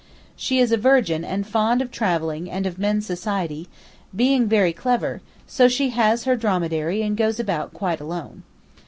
[0.35, 3.67] She is a virgin and fond of travelling and of men's society,
[4.15, 8.41] being very clever, so she has her dromedary and goes about quite alone.